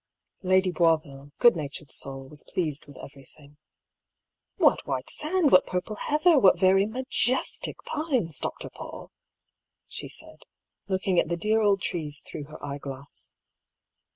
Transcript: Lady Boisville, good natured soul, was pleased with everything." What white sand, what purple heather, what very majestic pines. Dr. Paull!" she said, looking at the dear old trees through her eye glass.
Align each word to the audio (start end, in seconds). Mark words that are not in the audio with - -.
Lady 0.41 0.71
Boisville, 0.71 1.29
good 1.37 1.55
natured 1.55 1.91
soul, 1.91 2.27
was 2.27 2.43
pleased 2.43 2.87
with 2.87 2.97
everything." 2.97 3.57
What 4.57 4.87
white 4.87 5.11
sand, 5.11 5.51
what 5.51 5.67
purple 5.67 5.95
heather, 5.95 6.39
what 6.39 6.57
very 6.57 6.87
majestic 6.87 7.77
pines. 7.85 8.39
Dr. 8.39 8.71
Paull!" 8.71 9.11
she 9.87 10.09
said, 10.09 10.41
looking 10.87 11.19
at 11.19 11.27
the 11.29 11.37
dear 11.37 11.61
old 11.61 11.83
trees 11.83 12.21
through 12.25 12.45
her 12.45 12.65
eye 12.65 12.79
glass. 12.79 13.35